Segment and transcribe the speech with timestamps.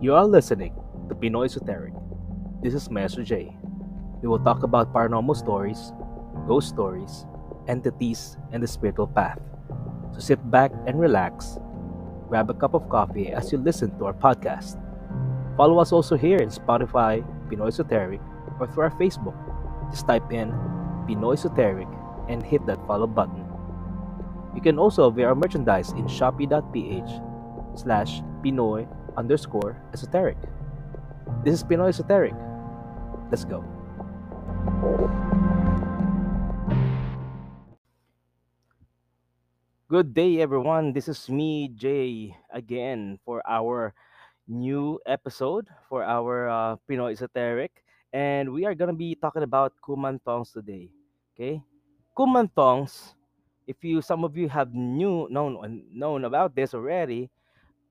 [0.00, 1.90] You are listening to Pinoy Esoteric.
[2.62, 3.50] This is Master Jay.
[4.22, 5.90] We will talk about paranormal stories,
[6.46, 7.26] ghost stories,
[7.66, 9.42] entities, and the spiritual path.
[10.14, 11.58] So sit back and relax,
[12.28, 14.78] grab a cup of coffee as you listen to our podcast.
[15.56, 18.20] Follow us also here in Spotify, Pinoy Esoteric,
[18.60, 19.34] or through our Facebook.
[19.90, 20.54] Just type in
[21.10, 21.88] Pinoy Esoteric
[22.28, 23.42] and hit that follow button.
[24.54, 27.10] You can also view our merchandise in shopee.ph
[27.74, 28.86] slash Pinoy
[29.16, 30.36] underscore esoteric.
[31.44, 32.34] This is Pinoy Esoteric.
[33.30, 33.64] Let's go.
[39.88, 40.92] Good day, everyone.
[40.92, 43.94] This is me, Jay, again for our
[44.48, 47.84] new episode for our uh, Pinoy Esoteric.
[48.12, 50.88] And we are going to be talking about kumantongs today.
[51.32, 51.62] Okay?
[52.16, 53.14] Kumantongs,
[53.66, 57.30] if you some of you have knew known known about this already,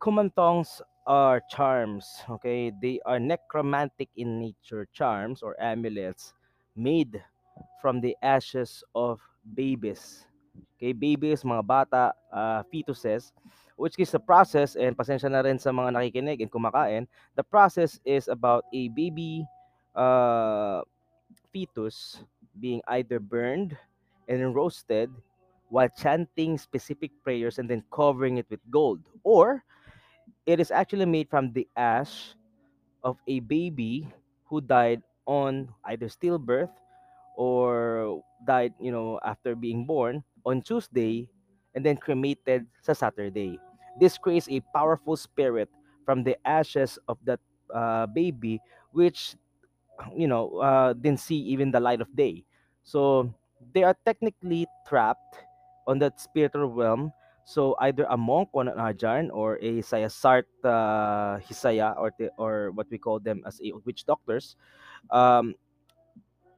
[0.01, 2.05] kumantongs are charms.
[2.29, 2.71] Okay?
[2.81, 6.33] They are necromantic in nature charms or amulets
[6.75, 7.23] made
[7.81, 9.19] from the ashes of
[9.55, 10.27] babies
[10.77, 13.33] Okay, babies, mga bata, uh, fetuses,
[13.75, 17.97] which is the process, and pasensya na rin sa mga nakikinig and kumakain, the process
[18.05, 19.41] is about a baby
[19.97, 20.85] uh,
[21.49, 22.21] fetus
[22.61, 23.73] being either burned
[24.29, 25.09] and roasted
[25.73, 29.01] while chanting specific prayers and then covering it with gold.
[29.25, 29.65] Or
[30.47, 32.35] it is actually made from the ash
[33.03, 34.07] of a baby
[34.45, 36.71] who died on either stillbirth
[37.37, 41.27] or died, you know, after being born on Tuesday
[41.75, 43.59] and then cremated sa Saturday.
[43.99, 45.69] This creates a powerful spirit
[46.05, 47.39] from the ashes of that
[47.73, 48.61] uh, baby,
[48.93, 49.35] which,
[50.15, 52.43] you know, uh, didn't see even the light of day.
[52.83, 53.33] So
[53.73, 55.45] they are technically trapped
[55.87, 57.11] on that spiritual realm.
[57.47, 62.75] So either a monk or an ajarn or a sayasart uh, hisaya or, the, or
[62.75, 64.59] what we call them as witch doctors
[65.11, 65.55] um,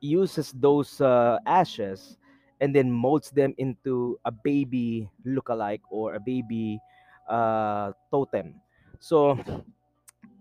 [0.02, 2.18] uses those uh, ashes
[2.60, 6.82] and then molds them into a baby lookalike or a baby
[7.30, 8.58] uh, totem.
[8.98, 9.38] So,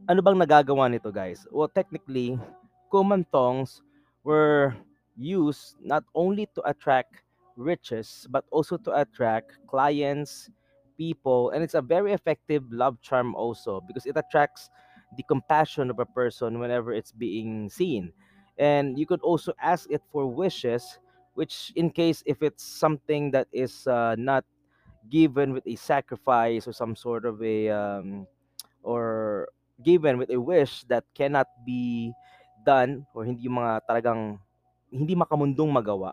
[0.08, 1.44] ano bang nagagawa nito guys?
[1.52, 2.40] Well, technically,
[2.88, 3.84] kumantongs
[4.24, 4.72] were
[5.12, 7.20] used not only to attract
[7.58, 10.48] riches but also to attract clients,
[10.96, 14.70] people, and it's a very effective love charm also because it attracts
[15.16, 18.12] the compassion of a person whenever it's being seen.
[18.58, 20.98] And you could also ask it for wishes,
[21.34, 24.44] which in case if it's something that is uh, not
[25.08, 28.26] given with a sacrifice or some sort of a um,
[28.82, 29.48] or
[29.82, 32.12] given with a wish that cannot be
[32.66, 34.38] done or hindi mga talagang
[34.90, 36.12] hindi makamundong magawa,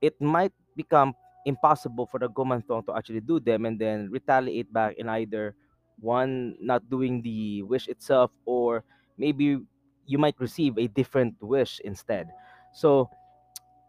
[0.00, 1.14] it might become
[1.46, 5.54] impossible for the Gumantong to actually do them and then retaliate back in either
[6.00, 8.84] one not doing the wish itself or
[9.16, 9.58] maybe
[10.06, 12.28] you might receive a different wish instead.
[12.72, 13.08] So,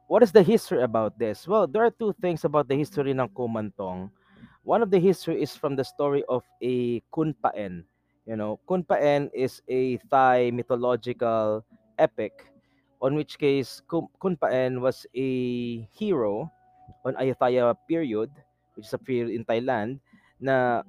[0.08, 1.48] what is the history about this?
[1.48, 4.10] Well, there are two things about the history ng Kumantong.
[4.64, 7.84] One of the history is from the story of a Kunpaen.
[8.26, 11.66] You know, Kunpaen is a Thai mythological
[11.98, 12.48] epic
[13.02, 15.30] on which case Kun- Kunpaen was a
[15.94, 16.50] hero
[17.06, 18.32] on Ayutthaya period,
[18.76, 20.00] which is a period in Thailand,
[20.40, 20.82] na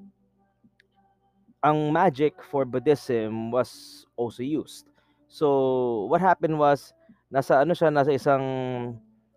[1.62, 4.86] ang magic for Buddhism was also used.
[5.28, 6.94] So, what happened was,
[7.28, 8.44] nasa ano siya, nasa isang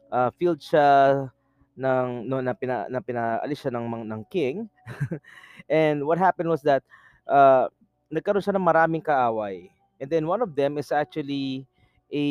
[0.07, 1.27] uh, field siya
[1.75, 4.69] ng no na pina na pinaalis siya ng ng king.
[5.71, 6.83] and what happened was that
[7.27, 7.67] uh,
[8.11, 9.67] nagkaroon siya ng maraming kaaway.
[9.99, 11.65] And then one of them is actually
[12.11, 12.27] a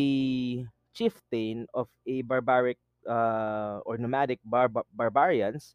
[0.92, 2.76] chieftain of a barbaric
[3.08, 5.74] uh, or nomadic bar- barbarians.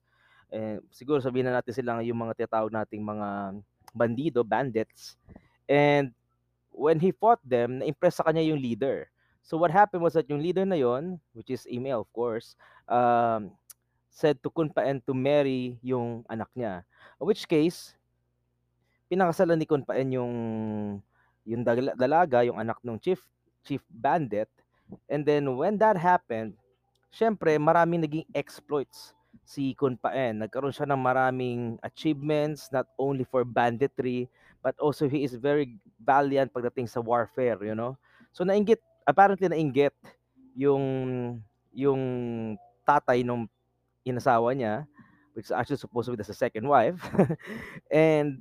[0.53, 3.59] Eh, siguro sabihin na natin sila yung mga tinatawag nating mga
[3.91, 5.17] bandido, bandits.
[5.65, 6.13] And
[6.69, 9.09] when he fought them, na-impress sa kanya yung leader.
[9.41, 12.57] So what happened was that yung leader na yon, which is email of course,
[12.89, 13.53] um,
[14.09, 16.81] said to Kunpaen to marry yung anak niya.
[17.19, 17.93] In which case,
[19.09, 20.33] pinakasalan ni Kunpaen yung
[21.45, 23.21] yung dal- dalaga, yung anak ng chief
[23.65, 24.47] chief bandit.
[25.09, 26.53] And then when that happened,
[27.09, 30.45] syempre maraming naging exploits si Kunpaen.
[30.45, 34.29] Nagkaroon siya ng maraming achievements not only for banditry
[34.61, 37.97] but also he is very valiant pagdating sa warfare, you know.
[38.31, 39.93] So nainggit apparently nainggit
[40.55, 40.83] yung
[41.75, 42.01] yung
[42.87, 43.49] tatay nung
[44.07, 44.85] inasawa niya
[45.35, 46.95] which is actually supposed to be the second wife
[47.91, 48.39] and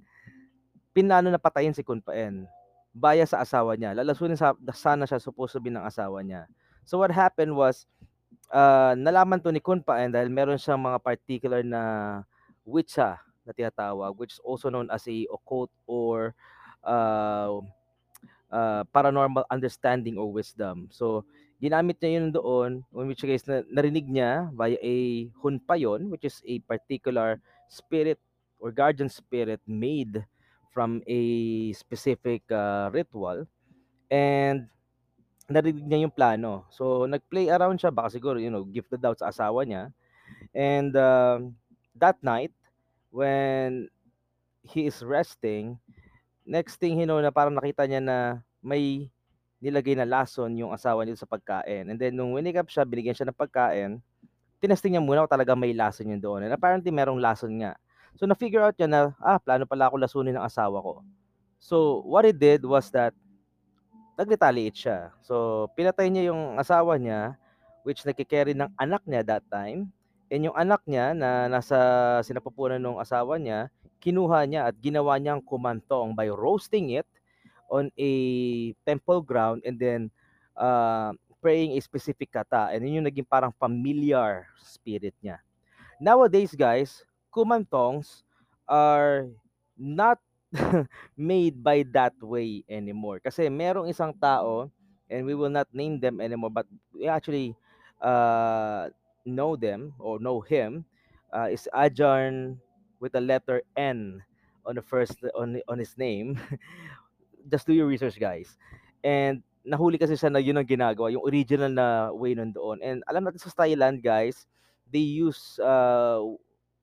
[0.95, 2.47] pinano na patayin si Kunpaen
[2.95, 3.93] baya sa asawa niya.
[3.99, 6.47] Lalasunin sa sana siya supposed to be ng asawa niya.
[6.87, 7.91] So what happened was
[8.55, 12.23] uh, nalaman to ni Kunpaen dahil meron siyang mga particular na
[12.63, 16.33] witcha na tinatawag which is also known as a occult or
[16.87, 17.61] uh,
[18.55, 20.87] uh, paranormal understanding or wisdom.
[20.95, 21.27] So,
[21.59, 24.97] ginamit niya yun doon, in which case na, narinig niya via a
[25.43, 28.21] hunpayon, which is a particular spirit
[28.63, 30.23] or guardian spirit made
[30.75, 31.23] from a
[31.73, 33.47] specific uh, ritual.
[34.11, 34.67] And
[35.47, 36.67] narinig niya yung plano.
[36.75, 39.95] So, nag-play around siya, baka siguro, you know, give the doubt sa asawa niya.
[40.51, 41.55] And um,
[41.95, 42.53] that night,
[43.15, 43.87] when
[44.67, 45.79] he is resting,
[46.45, 48.19] next thing you know na parang nakita niya na
[48.65, 49.09] may
[49.65, 51.89] nilagay na lason yung asawa niya sa pagkain.
[51.89, 54.01] And then nung winake up siya, binigyan siya ng pagkain,
[54.61, 56.45] tinesting niya muna kung talaga may lason yun doon.
[56.45, 57.77] And apparently merong lason nga.
[58.15, 61.03] So na-figure out niya na, ah, plano pala ako lasunin ng asawa ko.
[61.59, 63.17] So what he did was that
[64.15, 65.11] nag-retaliate siya.
[65.27, 67.35] So pinatay niya yung asawa niya,
[67.83, 69.91] which nagkikerry ng anak niya that time.
[70.31, 71.79] And yung anak niya na nasa
[72.23, 73.69] sinapupunan ng asawa niya,
[73.99, 77.09] kinuha niya at ginawa niyang kumantong by roasting it
[77.73, 78.13] on a
[78.85, 80.13] temple ground and then
[80.55, 81.11] uh,
[81.41, 82.73] praying a specific kata.
[82.73, 85.41] And yun yung naging parang familiar spirit niya.
[85.97, 88.23] Nowadays, guys, kumantongs
[88.71, 89.27] are
[89.75, 90.23] not
[91.19, 93.19] made by that way anymore.
[93.19, 94.71] Kasi merong isang tao,
[95.11, 97.59] and we will not name them anymore, but we actually
[97.99, 98.89] uh,
[99.27, 100.87] know them or know him,
[101.35, 102.57] uh, is Ajarn
[103.03, 104.23] with a letter N
[104.65, 106.39] on the first on on his name.
[107.51, 108.57] Just do your research, guys.
[109.05, 112.81] And nahuli kasi siya na yun ang ginagawa, yung original na way nandoon.
[112.81, 114.49] And alam natin sa Thailand, guys,
[114.89, 116.21] they use uh,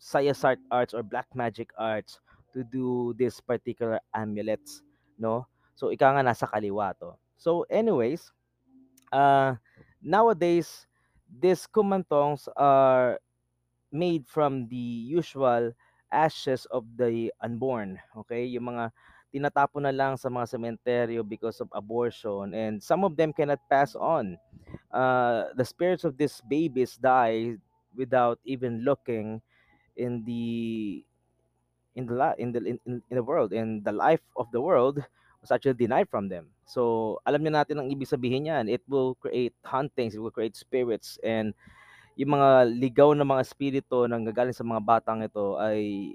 [0.02, 2.18] Sayasart arts or black magic arts
[2.58, 4.82] to do this particular amulets,
[5.22, 5.46] no?
[5.78, 7.14] So ika nga nasa kaliwa to.
[7.38, 8.34] So anyways,
[9.14, 9.56] uh
[10.02, 10.90] nowadays
[11.30, 13.22] these kumantongs are
[13.94, 15.72] made from the usual
[16.12, 18.44] ashes of the unborn, okay?
[18.50, 18.92] Yung mga
[19.32, 23.96] tinatapon na lang sa mga sementeryo because of abortion and some of them cannot pass
[23.96, 24.36] on.
[24.92, 27.56] Uh, the spirits of these babies die
[27.96, 29.40] without even looking
[29.96, 31.04] in the
[31.96, 35.04] in the in the in, in in the world and the life of the world
[35.42, 36.46] was actually denied from them.
[36.70, 38.70] So, alam niyo natin ang ibig sabihin niyan.
[38.70, 41.52] It will create hauntings, it will create spirits and
[42.14, 46.14] yung mga ligaw na mga espiritu nang gagaling sa mga batang ito ay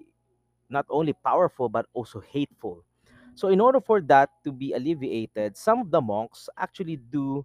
[0.70, 2.86] not only powerful but also hateful.
[3.34, 7.44] So in order for that to be alleviated, some of the monks actually do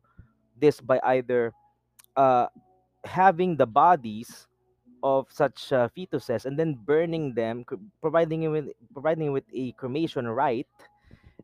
[0.56, 1.52] this by either
[2.16, 2.48] uh,
[3.04, 4.48] having the bodies
[5.04, 7.66] of such uh, fetuses and then burning them,
[8.02, 10.68] providing it with providing it with a cremation rite,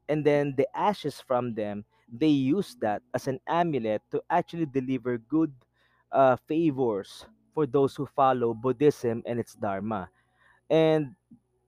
[0.09, 5.17] and then the ashes from them, they use that as an amulet to actually deliver
[5.17, 5.51] good
[6.11, 10.09] uh, favors for those who follow Buddhism and its dharma.
[10.69, 11.15] And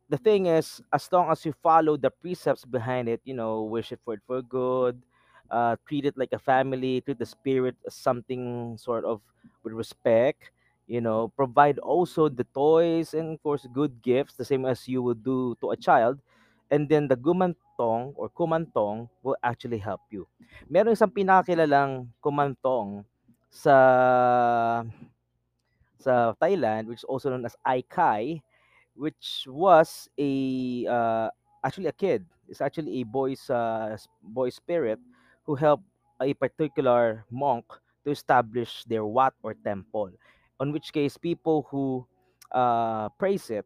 [0.09, 3.91] the thing is, as long as you follow the precepts behind it, you know, wish
[3.91, 5.01] it for it for good,
[5.51, 9.21] uh, treat it like a family, treat the spirit as something sort of
[9.63, 10.51] with respect,
[10.89, 15.05] you know, provide also the toys and of course good gifts, the same as you
[15.05, 16.17] would do to a child,
[16.73, 20.25] and then the gumantong or kumantong will actually help you.
[20.65, 23.05] Meron isang pinakakilalang kumantong
[23.53, 23.77] sa
[26.01, 28.41] sa Thailand, which is also known as Aikai,
[28.97, 30.33] which was a
[30.89, 31.29] uh,
[31.61, 32.25] actually a kid.
[32.49, 33.93] It's actually a boy's uh,
[34.25, 34.97] boy spirit
[35.45, 35.85] who helped
[36.17, 37.65] a particular monk
[38.05, 40.09] to establish their wat or temple.
[40.59, 42.05] On which case, people who
[42.51, 43.65] uh, praise it,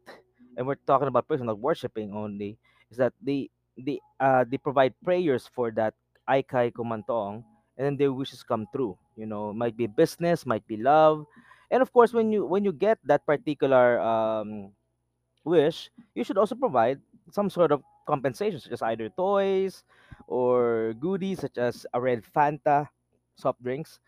[0.56, 2.58] and we're talking about praising, not worshiping only,
[2.90, 5.94] is that they they uh, they provide prayers for that
[6.30, 7.42] Aikai Kumantong,
[7.76, 8.96] and then their wishes come true.
[9.16, 11.26] You know, might be business, might be love,
[11.70, 14.70] and of course, when you when you get that particular um,
[15.44, 19.84] wish, you should also provide some sort of compensation, such as either toys
[20.26, 22.88] or goodies, such as a red Fanta,
[23.36, 24.00] soft drinks,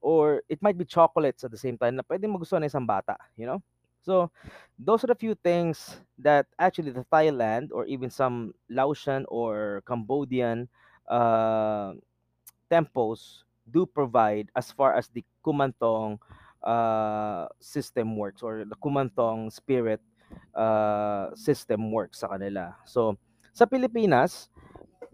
[0.00, 3.16] or it might be chocolates at the same time na pwede magustuhan ng isang bata,
[3.36, 3.62] you know?
[4.06, 4.30] So,
[4.78, 10.70] those are the few things that actually the Thailand or even some Laotian or Cambodian
[11.10, 11.98] uh,
[12.70, 16.22] temples do provide as far as the kumantong
[16.62, 20.00] uh, system works or the kumantong spirit
[20.54, 22.78] uh, system works sa kanila.
[22.86, 23.18] So,
[23.50, 24.50] sa Pilipinas,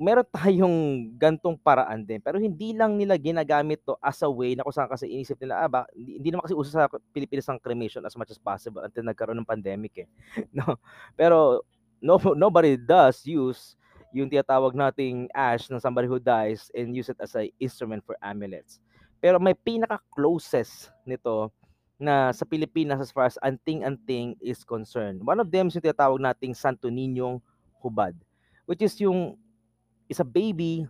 [0.03, 0.77] meron tayong
[1.15, 4.91] gantong paraan din pero hindi lang nila ginagamit 'to as a way na kung saan
[4.91, 8.19] kasi inisip nila, ah, ba hindi hindi naman kasi uso sa Pilipinas ang cremation as
[8.19, 10.09] much as possible until nagkaroon ng pandemic, eh,
[10.57, 10.75] 'no.
[11.15, 11.63] Pero
[12.03, 13.79] no nobody does use
[14.13, 18.19] yung tinatawag nating ash ng somebody who dies and use it as a instrument for
[18.21, 18.83] amulets.
[19.23, 21.49] Pero may pinaka-closest nito
[21.97, 25.23] na sa Pilipinas as far as anting-anting is concerned.
[25.23, 27.41] One of them is yung tinatawag nating Santo Niñong
[27.81, 28.13] Hubad,
[28.67, 29.39] which is yung
[30.09, 30.87] is a baby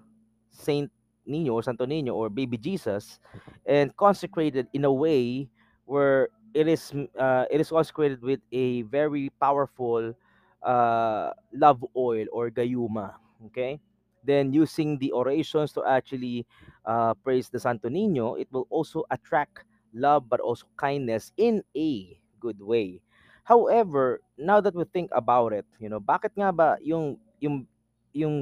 [0.50, 0.90] Saint
[1.26, 3.19] Nino or Santo Nino or baby Jesus,
[3.66, 5.49] and consecrated in a way
[5.85, 10.14] where it is uh, it is consecrated with a very powerful
[10.62, 13.14] uh, love oil or gayuma.
[13.47, 13.81] Okay,
[14.25, 16.47] then using the orations to actually
[16.87, 19.64] uh, praise the Santo Nino, it will also attract
[19.95, 23.00] love but also kindness in a good way.
[23.45, 27.66] However, now that we think about it, you know, bakit nga ba yung yung
[28.14, 28.37] yung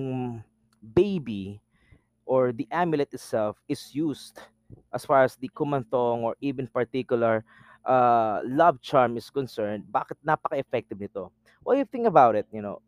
[0.82, 1.60] baby
[2.24, 4.40] or the amulet itself is used
[4.94, 7.44] as far as the kumantong or even particular
[7.84, 11.32] uh, love charm is concerned, bakit napaka-effective nito?
[11.64, 12.80] Well, you think about it, you know,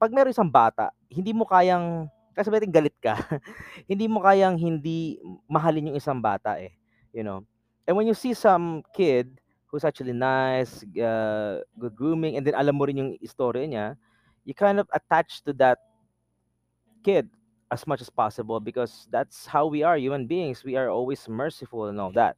[0.00, 3.18] pag meron isang bata, hindi mo kayang, kasi natin galit ka,
[3.90, 6.72] hindi mo kayang hindi mahalin yung isang bata eh,
[7.12, 7.44] you know.
[7.84, 9.36] And when you see some kid
[9.68, 13.86] who's actually nice, uh, good grooming, and then alam mo rin yung istorya niya,
[14.46, 15.78] you kind of attach to that
[17.02, 17.28] kid
[17.70, 20.62] as much as possible because that's how we are human beings.
[20.64, 22.36] We are always merciful and all that.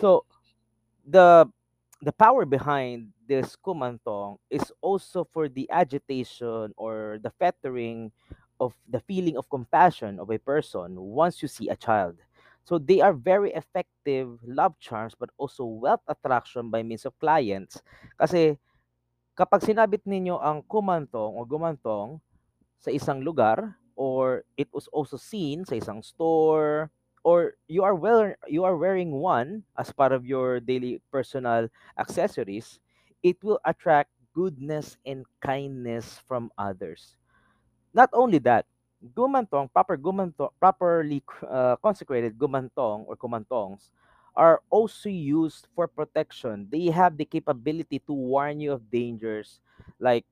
[0.00, 0.24] So
[1.06, 1.46] the
[2.02, 8.10] the power behind this kumantong is also for the agitation or the fettering
[8.58, 12.18] of the feeling of compassion of a person once you see a child.
[12.66, 17.78] So they are very effective love charms but also wealth attraction by means of clients.
[18.18, 18.58] Kasi
[19.38, 22.18] kapag sinabit ninyo ang kumantong o gumantong
[22.82, 26.90] sa isang lugar or it was also seen sa isang store
[27.22, 32.82] or you are well you are wearing one as part of your daily personal accessories
[33.22, 37.14] it will attract goodness and kindness from others.
[37.94, 38.66] Not only that
[39.02, 43.90] gumantong proper gumantong properly uh, consecrated gumantong or kumantongs
[44.36, 46.68] are also used for protection.
[46.70, 49.60] They have the capability to warn you of dangers
[50.00, 50.24] like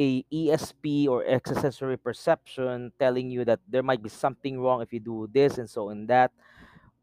[0.00, 5.00] a ESP or accessory perception telling you that there might be something wrong if you
[5.00, 6.32] do this and so and that.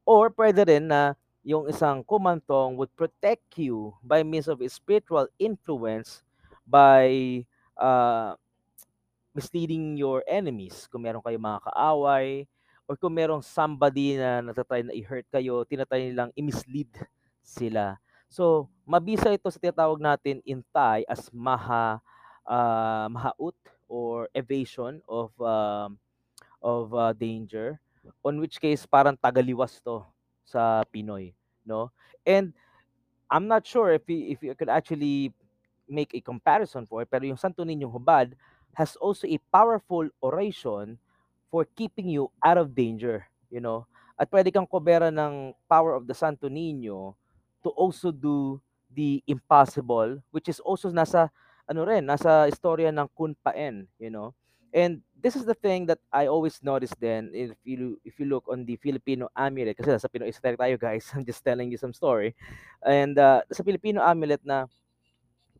[0.01, 1.13] Or pwede rin na
[1.45, 6.25] yung isang kumantong would protect you by means of spiritual influence
[6.65, 7.45] by
[7.77, 8.33] uh,
[9.37, 10.89] misleading your enemies.
[10.89, 12.49] Kung meron kayong mga kaaway
[12.89, 16.89] or kung merong somebody na natatry na i-hurt kayo, tinatry nilang i-mislead
[17.45, 18.01] sila.
[18.25, 22.01] So, mabisa ito sa tinatawag natin in Thai as maha
[22.47, 23.53] uh, mahaut
[23.91, 25.99] or evasion of um,
[26.63, 27.79] of uh, danger.
[28.23, 29.99] On which case parang tagaliwas to
[30.47, 31.35] sa Pinoy
[31.67, 31.91] no?
[32.23, 32.55] And
[33.27, 35.35] I'm not sure if you, if you could actually
[35.87, 38.31] make a comparison for it pero yung Santo Niño Hubad
[38.79, 40.95] has also a powerful oration
[41.51, 43.83] for keeping you out of danger you know?
[44.15, 47.13] At pwede kang kubera ng power of the Santo Niño
[47.63, 48.63] to also do
[48.95, 51.27] the impossible which is also nasa
[51.67, 54.31] ano rin, nasa istorya ng Kun Paen, you know.
[54.71, 58.45] And this is the thing that I always notice then if you if you look
[58.45, 61.93] on the Filipino amulet kasi sa Pinoy esoteric tayo guys I'm just telling you some
[61.93, 62.37] story
[62.85, 64.69] and uh, sa Filipino amulet na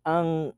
[0.05, 0.53] ang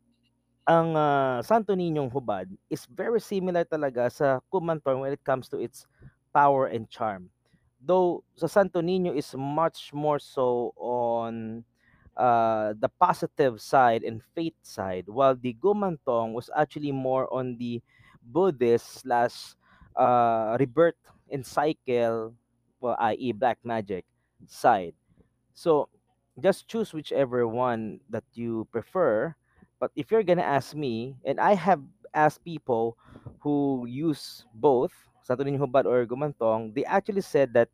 [0.67, 5.57] ang uh, Santo Niñong hubad is very similar talaga sa Kumantor when it comes to
[5.57, 5.87] its
[6.35, 7.31] power and charm
[7.79, 11.63] though sa Santo Niño is much more so on
[12.19, 17.81] uh, the positive side and faith side, while the Gumantong was actually more on the
[18.21, 19.55] Buddhist slash
[19.95, 20.99] uh, rebirth
[21.31, 22.35] and cycle,
[22.81, 24.05] well, i.e., black magic
[24.47, 24.93] side.
[25.53, 25.88] So
[26.43, 29.35] just choose whichever one that you prefer.
[29.79, 31.81] But if you're gonna ask me, and I have
[32.13, 32.97] asked people
[33.39, 34.91] who use both
[35.23, 37.69] Santo Niño Hubad or Gumantong, they actually said that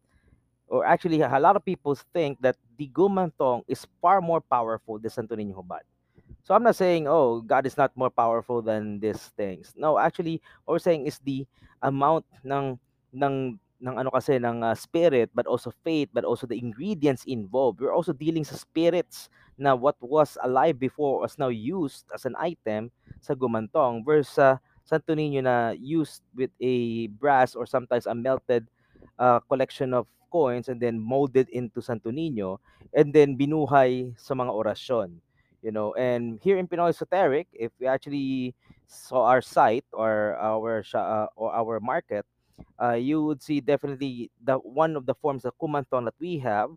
[0.68, 5.10] or actually a lot of people think that the Gumantong is far more powerful than
[5.12, 5.84] Santo Niño Hubad.
[6.46, 9.74] So I'm not saying, oh, God is not more powerful than these things.
[9.75, 11.46] No, actually, what we're saying is the
[11.82, 12.77] amount ng
[13.13, 17.82] ng ng ano kasi ng uh, spirit but also faith but also the ingredients involved.
[17.82, 19.27] We're also dealing sa spirits
[19.58, 24.48] na what was alive before was now used as an item sa gumantong versus sa
[24.86, 28.70] Santo Niño na used with a brass or sometimes a melted
[29.20, 32.58] uh, collection of coins and then molded into Santo Niño
[32.94, 35.16] and then binuhay sa mga orasyon.
[35.66, 38.54] You know, and here in Pinoy Esoteric, if we actually
[38.86, 42.22] saw our site or our uh, or our market,
[42.78, 46.70] uh, you would see definitely the one of the forms of kumantong that we have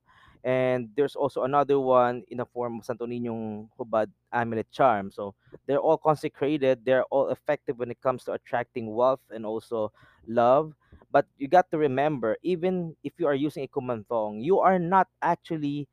[0.44, 5.10] and there's also another one in the form of Santo Niñong Hubad amulet charm.
[5.10, 5.34] So
[5.66, 6.84] they're all consecrated.
[6.84, 9.92] They're all effective when it comes to attracting wealth and also
[10.26, 10.74] love.
[11.08, 15.08] But you got to remember, even if you are using a kumantong, you are not
[15.24, 15.88] actually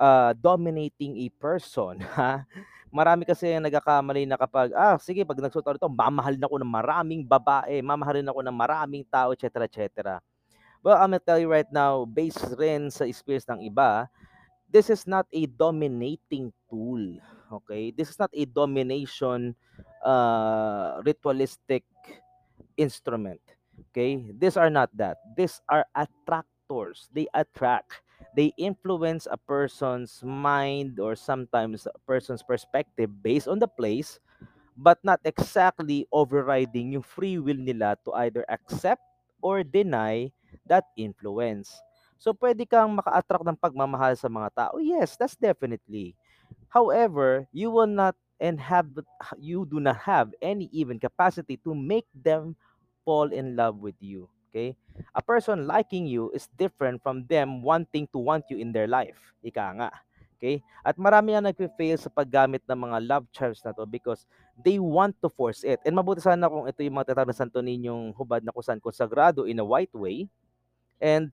[0.00, 2.48] uh, dominating a person, ha?
[2.94, 6.72] Marami kasi ang nagkakamali na kapag, ah, sige 'pag nagsuot ako nito mamahalin ako ng
[6.78, 10.14] maraming babae, mamahalin ako ng maraming tao, et cetera, et cetera.
[10.84, 14.06] Well, Imma tell you right now, based rin sa experience ng iba,
[14.68, 17.00] this is not a dominating tool,
[17.50, 17.90] okay?
[17.90, 19.56] This is not a domination,
[20.04, 21.82] uh, ritualistic
[22.76, 23.40] instrument,
[23.80, 24.30] okay?
[24.38, 25.18] These are not that.
[25.36, 27.08] These are attractors.
[27.12, 28.02] They attract.
[28.34, 34.18] They influence a person's mind or sometimes a person's perspective based on the place,
[34.76, 39.02] but not exactly overriding yung free will nila to either accept
[39.42, 40.30] or deny
[40.66, 41.70] that influence.
[42.18, 44.74] So pwede kang maka-attract ng pagmamahal sa mga tao.
[44.80, 46.16] Yes, that's definitely.
[46.68, 48.90] However, you will not and have
[49.38, 52.56] you do not have any even capacity to make them
[53.04, 54.26] fall in love with you.
[54.50, 54.74] Okay?
[55.14, 59.18] A person liking you is different from them wanting to want you in their life.
[59.44, 59.90] Ika nga.
[60.38, 60.60] Okay?
[60.84, 64.28] At marami nga nagpe-fail sa paggamit ng mga love charms na to because
[64.60, 65.80] they want to force it.
[65.82, 69.48] And mabuti sana kung ito yung mga tatawag na Santo Ninyong hubad na kusan konsagrado
[69.48, 70.28] in a white way.
[71.00, 71.32] And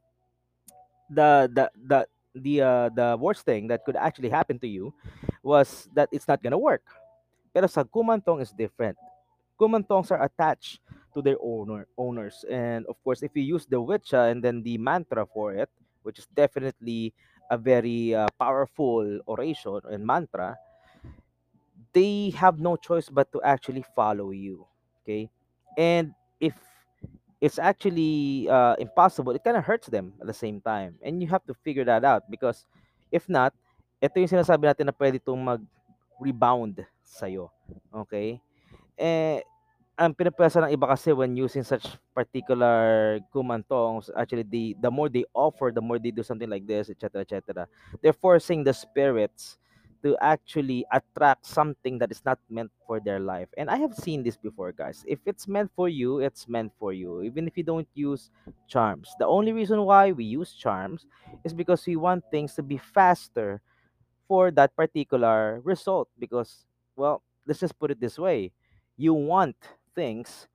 [1.11, 1.99] the the the
[2.33, 4.95] the uh, the worst thing that could actually happen to you
[5.43, 6.87] was that it's not gonna work.
[7.51, 8.95] Pero sa kumantong is different.
[9.59, 10.79] Kumantongs are attached
[11.13, 14.77] to their owner owners, and of course, if you use the witcha and then the
[14.77, 15.70] mantra for it,
[16.03, 17.13] which is definitely
[17.50, 20.56] a very uh, powerful oration and mantra,
[21.94, 24.65] they have no choice but to actually follow you.
[25.03, 25.30] Okay,
[25.77, 26.53] and if
[27.41, 30.96] it's actually uh, impossible, it kind of hurts them at the same time.
[31.01, 32.65] And you have to figure that out because
[33.12, 33.51] if not,
[33.98, 37.50] ito yung sinasabi natin na pwede itong mag-rebound sa'yo.
[38.06, 38.38] Okay?
[38.94, 39.41] Eh,
[40.01, 41.86] ang pinapwersa ng iba kasi when using such
[42.17, 46.89] particular kumantongs, actually the the more they offer, the more they do something like this,
[46.89, 47.70] etc., etc.
[48.01, 49.62] They're forcing the spirits
[50.01, 53.53] to actually attract something that is not meant for their life.
[53.53, 55.06] And I have seen this before, guys.
[55.06, 57.21] If it's meant for you, it's meant for you.
[57.21, 58.34] Even if you don't use
[58.65, 59.13] charms.
[59.21, 61.06] The only reason why we use charms
[61.45, 63.62] is because we want things to be faster
[64.28, 66.63] for that particular result because
[66.95, 68.52] well let's just put it this way
[68.95, 69.58] you want
[69.95, 70.47] things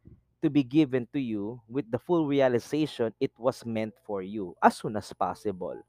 [0.42, 4.76] to be given to you with the full realization it was meant for you as
[4.76, 5.80] soon as possible.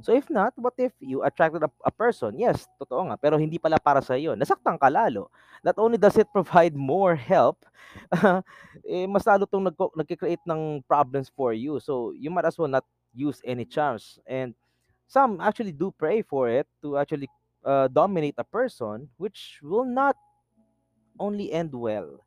[0.00, 2.38] So if not what if you attracted a, a person?
[2.38, 4.38] Yes totoo nga pero hindi pala para sa iyo.
[4.38, 5.26] Nasaktan ka lalo.
[5.66, 7.66] Not only does it provide more help
[8.86, 11.82] eh, mas lalo itong nagko- nagkikreate ng problems for you.
[11.82, 14.22] So you might as well not use any charms.
[14.26, 14.54] And
[15.10, 17.28] some actually do pray for it to actually
[17.64, 20.16] uh, dominate a person, which will not
[21.18, 22.22] only end well,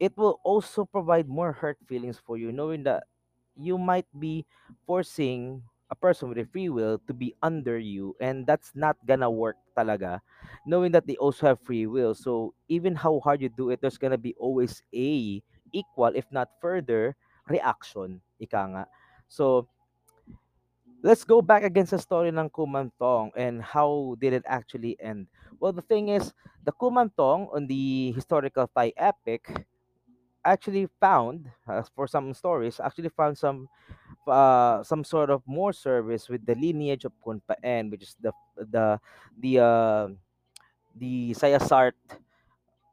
[0.00, 3.04] it will also provide more hurt feelings for you, knowing that
[3.56, 4.46] you might be
[4.86, 9.30] forcing a person with a free will to be under you, and that's not gonna
[9.30, 10.20] work talaga,
[10.66, 12.14] knowing that they also have free will.
[12.14, 16.48] So even how hard you do it, there's gonna be always a equal, if not
[16.60, 17.16] further,
[17.48, 18.20] reaction.
[18.38, 18.84] Ika nga.
[19.28, 19.66] So
[21.02, 25.26] let's go back against the story ng Kumantong and how did it actually end.
[25.60, 26.32] Well, the thing is,
[26.64, 29.46] the Kumantong on the historical Thai epic
[30.44, 33.68] actually found, uh, for some stories, actually found some
[34.26, 39.00] uh, some sort of more service with the lineage of Kunpaen, which is the the
[39.38, 40.08] the uh,
[40.96, 41.92] the Sayasart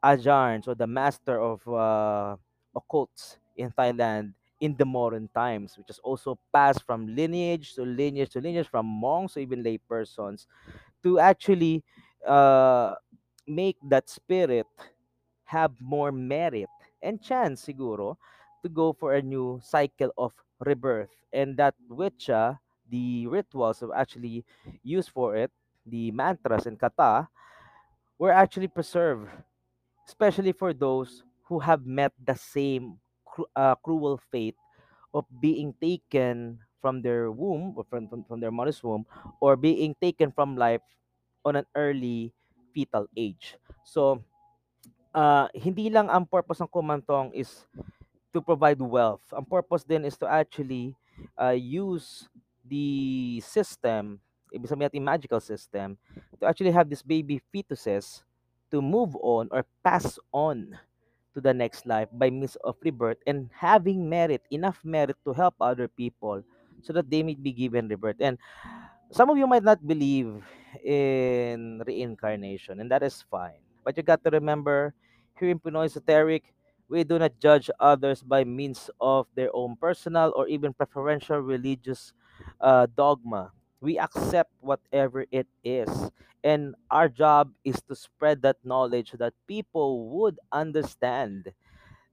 [0.04, 2.36] Ajahn, so the master of uh,
[2.76, 8.30] occults in Thailand in the modern times, which is also passed from lineage to lineage
[8.30, 10.46] to lineage, from monks to even lay persons,
[11.02, 11.82] to actually
[12.26, 12.94] uh,
[13.46, 14.66] make that spirit
[15.44, 16.68] have more merit
[17.02, 18.16] and chance, siguro,
[18.62, 21.10] to go for a new cycle of rebirth.
[21.32, 24.44] And that witcha, the rituals of actually
[24.82, 25.52] used for it,
[25.84, 27.28] the mantras and kata,
[28.18, 29.28] were actually preserved
[30.08, 32.98] especially for those who have met the same
[33.56, 34.56] uh, cruel fate
[35.14, 39.06] of being taken from their womb or from, from, from their mother's womb
[39.40, 40.82] or being taken from life
[41.44, 42.32] on an early
[42.74, 43.56] fetal age.
[43.84, 44.22] So,
[45.16, 47.64] uh, hindi lang ang purpose ng kumantong is
[48.36, 49.24] to provide wealth.
[49.32, 50.92] Ang purpose din is to actually
[51.40, 52.28] uh, use
[52.68, 54.20] the system,
[54.52, 55.96] ibig sabihin natin magical system,
[56.36, 58.20] to actually have this baby fetuses
[58.68, 60.76] to move on or pass on
[61.32, 65.54] to the next life by means of rebirth and having merit, enough merit to help
[65.60, 66.42] other people
[66.82, 68.20] so that they may be given rebirth.
[68.20, 68.36] And
[69.12, 70.44] some of you might not believe
[70.84, 73.60] in reincarnation, and that is fine.
[73.84, 74.92] But you got to remember,
[75.38, 76.52] here in Pinoy Esoteric,
[76.88, 82.12] we do not judge others by means of their own personal or even preferential religious
[82.60, 83.52] uh, dogma.
[83.80, 85.90] We accept whatever it is.
[86.44, 91.52] And our job is to spread that knowledge so that people would understand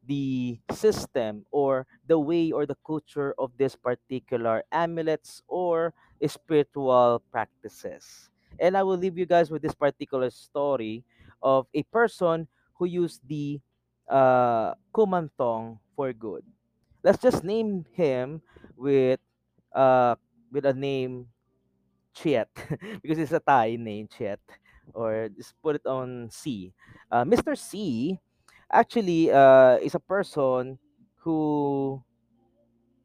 [0.05, 5.93] the system or the way or the culture of this particular amulets or
[6.27, 8.29] spiritual practices.
[8.59, 11.03] And I will leave you guys with this particular story
[11.41, 12.47] of a person
[12.83, 13.63] who used the
[14.11, 16.43] uh, kumantong for good.
[17.03, 18.43] Let's just name him
[18.75, 19.19] with
[19.71, 20.15] uh,
[20.51, 21.27] with a name
[22.13, 22.49] Chiet
[23.01, 24.39] because it's a Thai name Chiet
[24.93, 26.73] or just put it on C.
[27.11, 27.55] Uh, Mr.
[27.55, 28.19] C
[28.71, 30.77] actually uh, is a person
[31.23, 32.03] who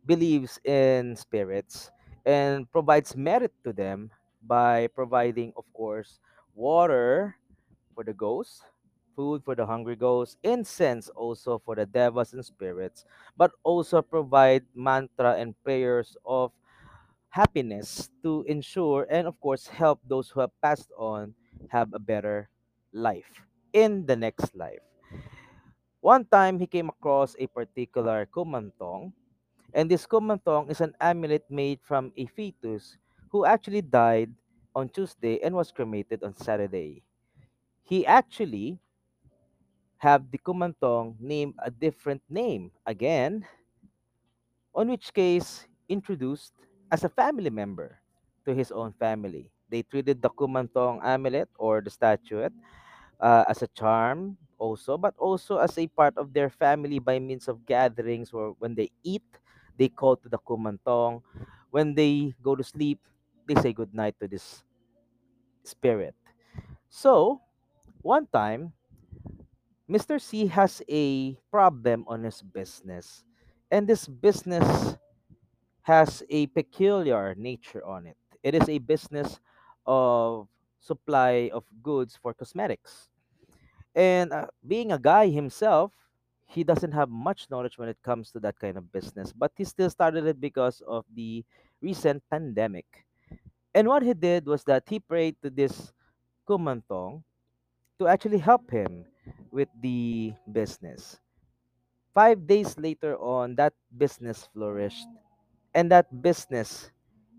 [0.07, 1.91] believes in spirits
[2.27, 4.11] and provides merit to them
[4.43, 6.21] by providing, of course,
[6.55, 7.37] water
[7.95, 8.62] for the ghosts,
[9.18, 13.02] food for the hungry ghosts, incense also for the devas and spirits,
[13.37, 16.52] but also provide mantra and prayers of
[17.31, 21.35] happiness to ensure and, of course, help those who have passed on
[21.68, 22.48] have a better
[22.92, 23.42] life
[23.74, 24.87] in the next life.
[26.00, 29.12] One time, he came across a particular kumantong,
[29.74, 32.98] and this kumantong is an amulet made from a fetus
[33.31, 34.33] who actually died
[34.74, 37.02] on Tuesday and was cremated on Saturday.
[37.85, 38.81] He actually
[39.99, 43.47] have the kumantong name a different name again,
[44.75, 46.53] on which case introduced
[46.91, 47.99] as a family member
[48.45, 49.51] to his own family.
[49.69, 52.53] They treated the kumantong amulet or the statuette
[53.21, 57.49] uh, as a charm also but also as a part of their family by means
[57.49, 59.25] of gatherings or when they eat
[59.79, 61.23] they call to the kumantong
[61.71, 63.01] when they go to sleep
[63.47, 64.65] they say good night to this
[65.65, 66.15] spirit
[66.91, 67.41] so
[68.03, 68.73] one time
[69.88, 73.24] mr c has a problem on his business
[73.70, 74.96] and this business
[75.83, 79.40] has a peculiar nature on it it is a business
[79.87, 80.48] of
[80.81, 83.09] supply of goods for cosmetics
[83.96, 85.92] And uh, being a guy himself,
[86.46, 89.64] he doesn't have much knowledge when it comes to that kind of business, but he
[89.64, 91.44] still started it because of the
[91.83, 92.87] recent pandemic.
[93.74, 95.92] And what he did was that he prayed to this
[96.48, 97.24] Kumantong
[97.98, 99.07] to actually help him
[99.51, 101.19] with the business.
[102.14, 105.07] Five days later on, that business flourished,
[105.75, 106.91] and that business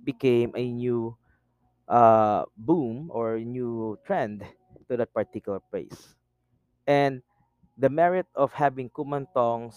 [0.04, 1.18] became a new
[1.88, 4.46] uh, boom or new trend
[4.90, 6.16] to that particular place.
[6.88, 7.22] And
[7.78, 9.76] the merit of having kumantongs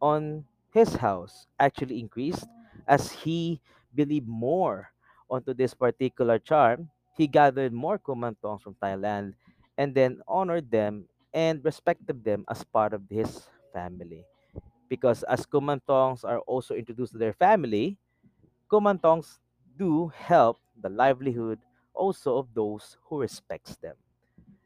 [0.00, 2.46] on his house actually increased
[2.88, 3.60] as he
[3.94, 4.90] believed more
[5.30, 6.90] onto this particular charm.
[7.16, 9.34] He gathered more kumantongs from Thailand
[9.78, 14.24] and then honored them and respected them as part of his family.
[14.88, 17.98] Because as kumantongs are also introduced to their family,
[18.70, 19.38] kumantongs
[19.78, 21.58] do help the livelihood
[21.94, 23.96] also of those who respects them.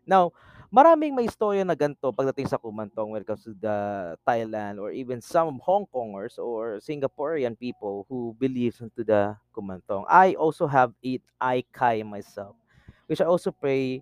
[0.09, 0.33] Now,
[0.73, 4.89] maraming may istorya na ganito pagdating sa kumantong when it comes to the Thailand or
[4.91, 10.09] even some Hong Kongers or Singaporean people who believes into the kumantong.
[10.09, 12.57] I also have it I kai myself,
[13.05, 14.01] which I also pray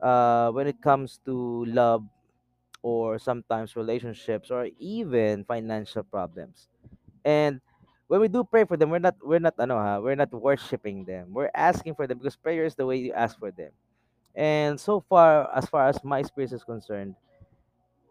[0.00, 2.04] uh, when it comes to love
[2.82, 6.68] or sometimes relationships or even financial problems.
[7.24, 7.60] And
[8.08, 11.04] when we do pray for them, we're not we're not ano ha, we're not worshiping
[11.04, 11.34] them.
[11.34, 13.72] We're asking for them because prayer is the way you ask for them
[14.34, 17.16] and so far, as far as my experience is concerned,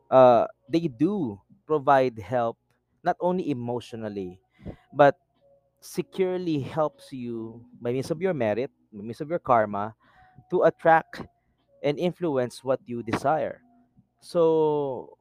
[0.10, 2.58] uh, they do provide help
[3.04, 4.39] not only emotionally,
[4.93, 5.17] but
[5.82, 9.95] securely helps you by means of your merit, by means of your karma,
[10.52, 11.23] to attract
[11.84, 13.62] and influence what you desire.
[14.22, 15.18] So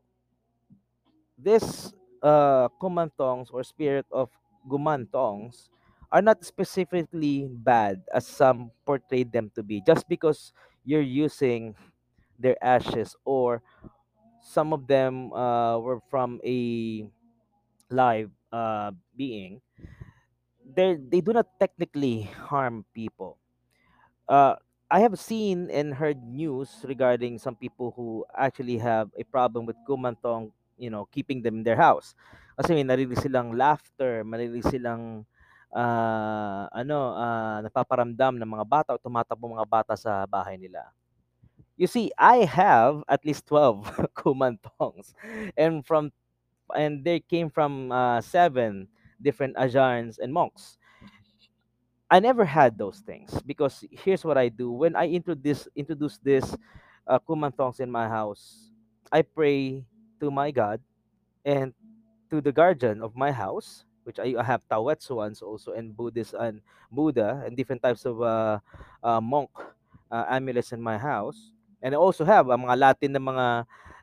[1.38, 1.92] this
[2.22, 4.30] uh, kumantongs or spirit of
[4.68, 5.68] guman gumantongs
[6.12, 10.52] are not specifically bad as some portrayed them to be just because
[10.84, 11.74] you're using
[12.38, 13.62] their ashes or
[14.42, 17.06] some of them uh, were from a
[17.90, 19.60] live uh, being
[20.76, 23.38] they they do not technically harm people
[24.28, 24.56] uh,
[24.90, 29.76] i have seen and heard news regarding some people who actually have a problem with
[29.88, 32.14] kumantong you know keeping them in their house
[32.56, 35.26] kasi may narinig silang laughter marinig silang
[35.74, 40.86] ah, ano ah, napaparamdam ng mga bata o tumatakbo mga bata sa bahay nila
[41.76, 43.84] You see, I have at least 12
[44.16, 45.12] kumantongs.
[45.56, 46.12] And from
[46.74, 48.88] and they came from uh, seven
[49.20, 50.78] different ajahns and monks.
[52.10, 54.70] I never had those things because here's what I do.
[54.70, 56.54] When I introduce introduce this
[57.06, 58.70] uh, kumantongs in my house,
[59.10, 59.82] I pray
[60.20, 60.78] to my God
[61.44, 61.74] and
[62.30, 66.62] to the guardian of my house which I, I have Taoetsuans also and Buddhist and
[66.94, 68.62] Buddha and different types of uh,
[69.02, 69.50] uh, monk
[70.10, 71.50] uh, amulets in my house.
[71.82, 73.46] And I also have uh, mga Latin na mga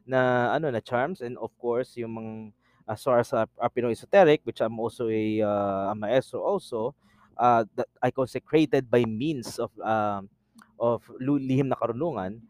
[0.04, 0.20] na
[0.60, 2.32] ano na charms and of course yung mga
[2.84, 6.92] as far as uh, uh, Pinoy esoteric which I'm also a, uh, a maestro also
[7.38, 10.30] uh, that I consecrated by means of um
[10.80, 12.41] of lihim na karunungan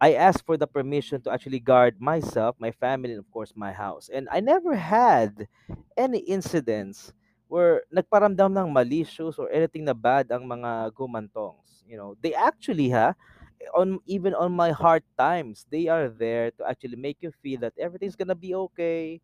[0.00, 3.72] I asked for the permission to actually guard myself, my family, and of course my
[3.72, 4.08] house.
[4.08, 5.46] And I never had
[5.96, 7.12] any incidents
[7.48, 11.84] where nagparamdam ng malicious or anything na bad ang mga gumantongs.
[11.84, 13.12] You know, they actually ha
[13.76, 17.76] on even on my hard times, they are there to actually make you feel that
[17.76, 19.20] everything's gonna be okay.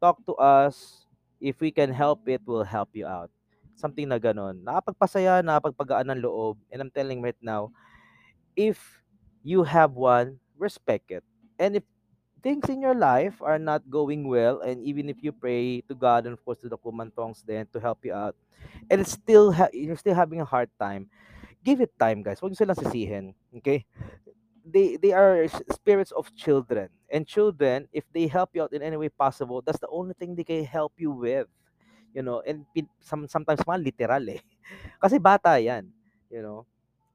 [0.00, 1.06] Talk to us.
[1.40, 3.30] If we can help it, we'll help you out.
[3.76, 4.64] Something na ganon.
[4.64, 6.56] Nakapagpasaya, nakapagpagaan ng loob.
[6.72, 7.70] And I'm telling right now,
[8.56, 8.80] if
[9.42, 11.24] you have one, respect it.
[11.58, 11.84] And if
[12.42, 16.26] things in your life are not going well, and even if you pray to God
[16.26, 18.36] and of course to the kumantongs then to help you out,
[18.90, 21.08] and it's still ha- you're still having a hard time,
[21.64, 22.40] give it time, guys.
[22.40, 23.34] Huwag silang sisihin.
[23.56, 23.84] Okay?
[24.66, 26.90] They they are spirits of children.
[27.10, 30.34] And children, if they help you out in any way possible, that's the only thing
[30.34, 31.46] they can help you with.
[32.16, 32.64] You know, and
[33.04, 34.40] some, sometimes mga literal eh.
[35.02, 35.84] Kasi bata yan.
[36.32, 36.58] You know,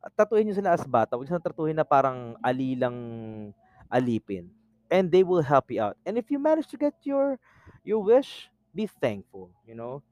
[0.02, 2.98] at tatuhin niyo sila as bata, huwag niyo silang tratuhin na parang alilang
[3.90, 4.50] alipin.
[4.92, 5.98] And they will help you out.
[6.06, 7.40] And if you manage to get your
[7.86, 10.04] your wish, be thankful, you know.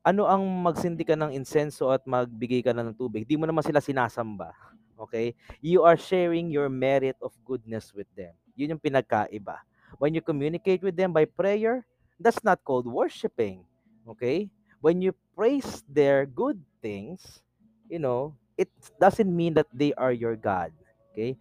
[0.00, 3.28] Ano ang magsindi ka ng insenso at magbigay ka na ng tubig?
[3.28, 4.52] Di mo naman sila sinasamba.
[5.00, 5.32] Okay?
[5.64, 8.36] You are sharing your merit of goodness with them.
[8.52, 9.56] Yun yung pinagkaiba.
[9.96, 11.88] When you communicate with them by prayer,
[12.20, 13.64] that's not called worshiping.
[14.08, 14.50] Okay?
[14.80, 17.42] When you praise their good things,
[17.88, 18.68] you know, it
[19.00, 20.72] doesn't mean that they are your God.
[21.12, 21.36] Okay?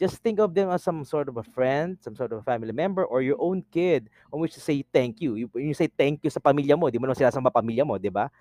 [0.00, 2.72] Just think of them as some sort of a friend, some sort of a family
[2.72, 5.36] member, or your own kid on which to say thank you.
[5.36, 8.00] You, you say thank you sa pamilya mo, di mo naman sila sa pamilya mo,
[8.00, 8.32] di ba?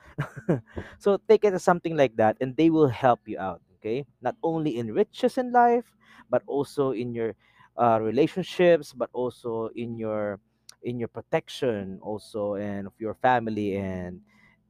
[1.03, 4.07] so take it as something like that and they will help you out, okay?
[4.23, 5.91] Not only in riches in life,
[6.31, 7.35] but also in your
[7.75, 10.39] uh, relationships, but also in your
[10.83, 14.21] in your protection also and of your family and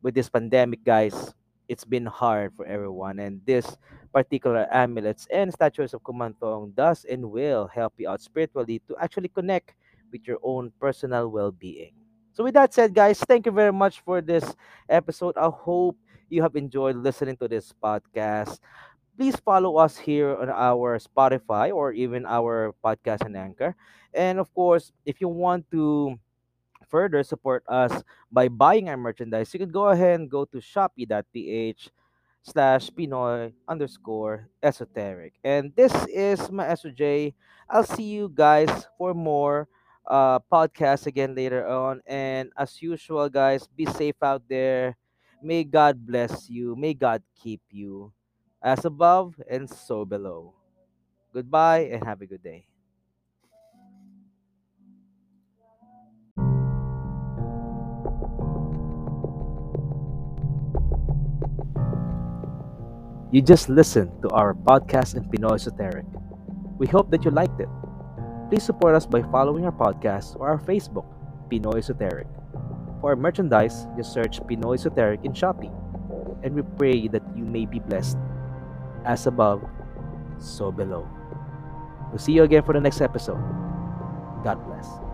[0.01, 1.33] with this pandemic guys
[1.67, 3.77] it's been hard for everyone and this
[4.13, 9.29] particular amulets and statues of Kumantong does and will help you out spiritually to actually
[9.29, 9.75] connect
[10.11, 11.93] with your own personal well-being.
[12.33, 14.55] So with that said, guys, thank you very much for this
[14.89, 15.37] episode.
[15.37, 15.97] I hope
[16.29, 18.59] you have enjoyed listening to this podcast.
[19.19, 23.75] Please follow us here on our Spotify or even our podcast and Anchor.
[24.15, 26.15] And of course, if you want to
[26.87, 27.91] further support us
[28.31, 31.91] by buying our merchandise, you can go ahead and go to shopee.ph
[32.43, 35.33] slash Pinoy underscore esoteric.
[35.43, 37.35] And this is Maestro Jay.
[37.69, 39.67] I'll see you guys for more
[40.07, 41.99] uh podcasts again later on.
[42.07, 44.95] And as usual, guys, be safe out there.
[45.43, 46.73] May God bless you.
[46.79, 48.13] May God keep you
[48.61, 50.53] as above and so below.
[51.33, 52.65] Goodbye and have a good day.
[63.31, 66.05] You just listened to our podcast in Pinoy Esoteric.
[66.79, 67.69] We hope that you liked it.
[68.49, 71.05] Please support us by following our podcast or our Facebook,
[71.47, 72.25] Pinoy Esoteric.
[73.01, 75.69] For merchandise, just search Pinoy Esoteric in Shopee.
[76.41, 78.17] And we pray that you may be blessed
[79.05, 79.63] as above,
[80.37, 81.07] so below.
[82.09, 83.41] We'll see you again for the next episode.
[84.43, 85.08] God bless.